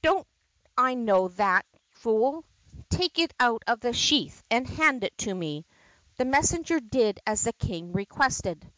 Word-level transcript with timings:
"Don't 0.00 0.26
I 0.78 0.94
know 0.94 1.28
that, 1.28 1.66
fool? 1.90 2.46
Take 2.88 3.18
it 3.18 3.34
out 3.38 3.62
of 3.66 3.80
the 3.80 3.92
sheath 3.92 4.42
and 4.50 4.66
hand 4.66 5.04
it 5.04 5.18
to 5.18 5.34
me!" 5.34 5.66
The 6.16 6.24
messenger 6.24 6.80
did 6.80 7.20
as 7.26 7.42
the 7.44 7.52
King 7.52 7.92
requested. 7.92 8.72